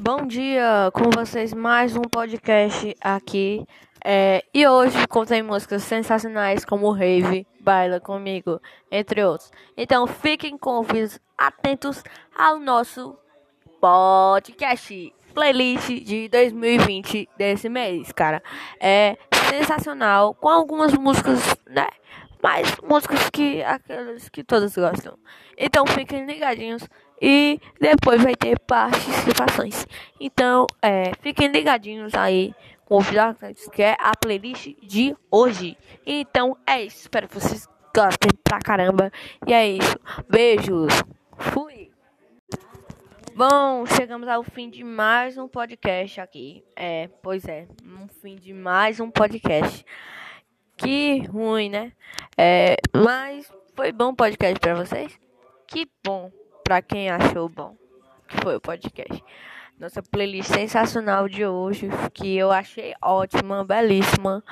[0.00, 3.66] Bom dia, com vocês mais um podcast aqui.
[4.04, 8.60] É, e hoje contém músicas sensacionais como Rave, Baila Comigo,
[8.92, 9.50] entre outros.
[9.76, 13.18] Então fiquem com ouvidos atentos ao nosso
[13.80, 18.40] podcast, playlist de 2020 desse mês, cara.
[18.80, 19.18] É
[19.50, 21.88] sensacional, com algumas músicas, né?
[22.42, 25.18] Mas músicas que aquelas que todos gostam.
[25.56, 26.88] Então fiquem ligadinhos
[27.20, 29.86] e depois vai ter participações.
[30.20, 35.76] Então, é, fiquem ligadinhos aí com o Vilacantes, que é a playlist de hoje.
[36.06, 36.98] Então é isso.
[37.02, 39.12] Espero que vocês gostem pra caramba.
[39.46, 39.98] E é isso.
[40.28, 40.92] Beijos.
[41.36, 41.90] Fui.
[43.34, 46.64] Bom, chegamos ao fim de mais um podcast aqui.
[46.74, 49.84] É, pois é, um fim de mais um podcast.
[50.76, 51.92] Que ruim, né?
[52.40, 55.18] É, mas foi bom o podcast pra vocês?
[55.66, 56.30] Que bom
[56.62, 57.76] para quem achou bom,
[58.28, 59.24] que foi o podcast.
[59.76, 64.44] Nossa playlist sensacional de hoje, que eu achei ótima, belíssima.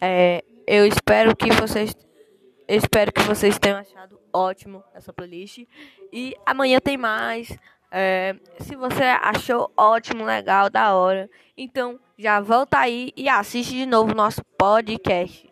[0.00, 1.96] É, eu espero que vocês
[2.68, 5.66] espero que vocês tenham achado ótimo essa playlist.
[6.12, 7.58] E amanhã tem mais.
[7.90, 13.84] É, se você achou ótimo, legal, da hora, então já volta aí e assiste de
[13.84, 15.51] novo nosso podcast.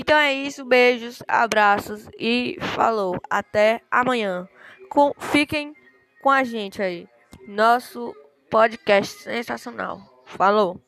[0.00, 3.16] Então é isso, beijos, abraços e falou.
[3.28, 4.48] Até amanhã
[4.88, 5.74] com, fiquem
[6.22, 7.08] com a gente aí.
[7.48, 8.14] Nosso
[8.48, 10.22] podcast sensacional.
[10.24, 10.87] Falou!